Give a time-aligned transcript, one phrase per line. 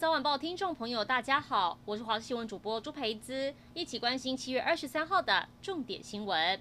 [0.00, 6.58] 早晚报听众朋友，大家好，我是华视新闻主播朱培姿，一起关心七月二十三号的重点新闻。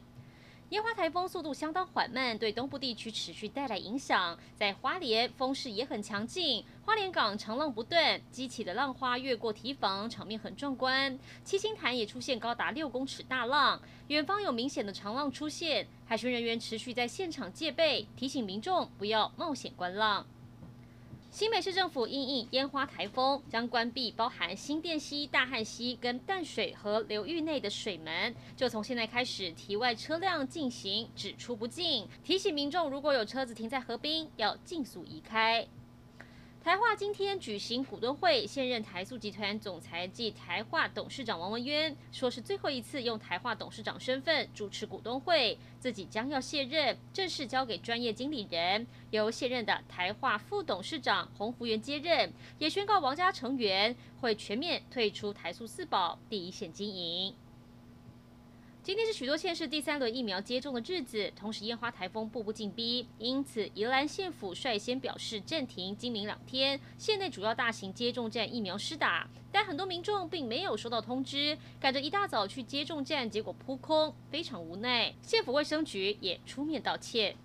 [0.72, 4.38] 烟花台风速度相当缓慢，对东部地区持续带来影响。
[4.58, 11.18] 在花莲，风势也很强劲，花莲港长浪不断，激起的浪花越过堤防，场面很壮观。
[11.46, 20.28] 七星潭也出现高达六公尺大浪，远方有明显的长浪出现，海巡人员持续在现场戒备，提醒民众不要冒险观浪。
[21.32, 35.68] 新北市政府因应烟花台风，将关闭包含新店溪、大汉溪跟淡水河流域内的水门，就从现在开始，堤外车辆进行只出不进，提醒民众如果有车子停在河滨，要尽速移开。
[36.62, 57.34] 台化今天举行股东会，现任台塑集团总裁暨台化董事长王文渊说是最后一次用台化董事长身份主持股东会，自己将要卸任，正式交给专业经理人，由现任的台化副董事长洪福元接任，也宣告王家成员会全面退出台塑四宝第一线经营。
[58.82, 75.14] 今天是许多县市第三轮疫苗接种的日子，同时烟花台风步步紧逼，因此宜兰县府率先表示暂停今明两天县内主要大型接种站疫苗施打，但很多民众并没有收到通知，赶着一大早去接种站，结果扑空，非常无奈。
[75.22, 77.36] 县府卫生局也出面道歉。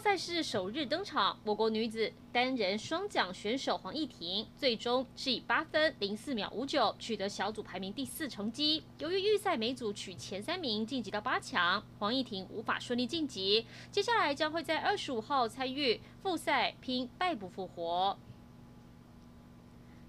[0.00, 8.82] 赛事首日登场，我国女子单人双桨选手黄义婷最终是以八分零四秒五九取得小组排名第四成绩。
[8.96, 18.18] 由于预赛每组取前三名晋级到八强，黄义婷无法顺利晋级，接下来将会在二十五号参与复赛，拼败不复活。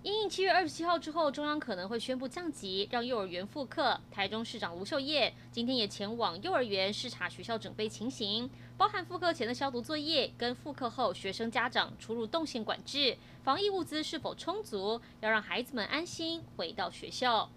[0.03, 3.99] 因应七月二十七号之后，中央可能会宣布降级，让幼儿园复课。
[4.09, 17.47] 台中市长吴秀燕今天也前往幼儿园视察学校准备情形，包含复课前的消毒作业，跟复课后学生家长出入动线管制，防疫物资是否充足，要让孩子们安心回到学校。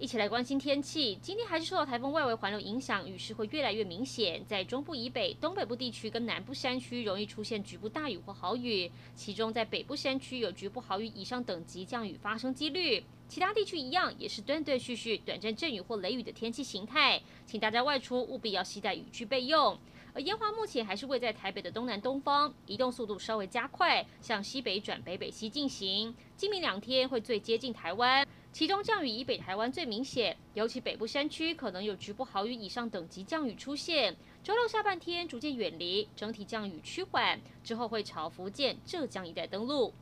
[0.00, 1.18] 一起来关心天气。
[1.20, 4.40] 今天还是受到台风外围环流影响，雨势会越来越明显。
[4.46, 8.88] 在中部以北、东北部地区跟南部山区，容易出现局部大雨或豪雨。
[9.16, 13.02] 其中在北部山区有局部豪雨以上等级降雨发生几率。
[13.26, 17.20] 其他地区一样，也是断断续续短暂阵雨或雷雨的天气形态。
[17.44, 19.76] 请大家外出务必要携带雨具备用。
[20.14, 26.14] 而烟花目前还是位在台北的东南东方，移动速度稍微加快，向西北转北北西进行。
[26.36, 28.24] 今明两天会最接近台湾。
[28.58, 34.16] 其中降雨以北台湾最明显，尤其北部山区可能有局部豪雨以上等级降雨出现。
[34.42, 39.92] 周六下半天逐渐远离，整体降雨趋缓，之后会朝福建、浙江一带登陆。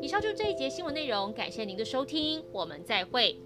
[0.00, 3.36] 以上就这一节新闻内容，感谢您的收听，我们再会。